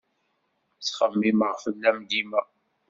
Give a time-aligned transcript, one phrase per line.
[0.73, 2.41] Ttxemmimeɣ fell-am dima.